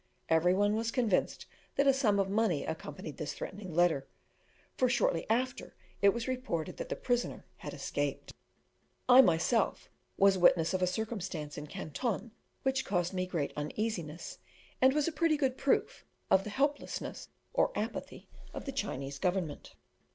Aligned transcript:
Every 0.29 0.55
one 0.55 0.75
was 0.75 0.89
convinced 0.89 1.45
that 1.75 1.85
a 1.85 1.93
sum 1.93 2.17
of 2.17 2.27
money 2.27 2.65
accompanied 2.65 3.17
this 3.17 3.35
threatening 3.35 3.71
letter, 3.71 4.07
for 4.75 4.89
shortly 4.89 5.29
after 5.29 5.75
it 6.01 6.09
was 6.09 6.27
reported 6.27 6.77
that 6.77 6.89
the 6.89 6.95
prisoner 6.95 7.45
had 7.57 7.71
escaped. 7.75 8.33
I 9.07 9.21
myself 9.21 9.91
was 10.17 10.39
witness 10.39 10.73
of 10.73 10.81
a 10.81 10.87
circumstance 10.87 11.55
in 11.55 11.67
Canton, 11.67 12.31
which 12.63 12.83
caused 12.83 13.13
me 13.13 13.27
great 13.27 13.53
uneasiness, 13.55 14.39
and 14.81 14.91
was 14.95 15.07
a 15.07 15.11
pretty 15.11 15.37
good 15.37 15.55
proof 15.55 16.03
of 16.31 16.45
the 16.45 16.49
helplessness 16.49 17.29
or 17.53 17.71
apathy 17.77 18.27
of 18.55 18.65
the 18.65 18.71
Chinese 18.71 19.19
government. 19.19 19.75